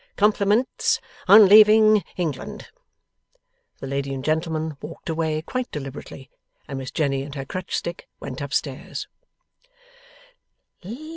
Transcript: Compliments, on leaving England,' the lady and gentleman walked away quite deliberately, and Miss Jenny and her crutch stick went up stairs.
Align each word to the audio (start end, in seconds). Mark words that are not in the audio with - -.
Compliments, 0.15 0.99
on 1.27 1.47
leaving 1.47 2.03
England,' 2.17 2.69
the 3.77 3.85
lady 3.85 4.15
and 4.15 4.25
gentleman 4.25 4.75
walked 4.81 5.09
away 5.09 5.43
quite 5.43 5.69
deliberately, 5.69 6.27
and 6.67 6.79
Miss 6.79 6.89
Jenny 6.89 7.21
and 7.21 7.35
her 7.35 7.45
crutch 7.45 7.75
stick 7.75 8.07
went 8.19 8.41
up 8.41 8.51
stairs. 8.51 9.07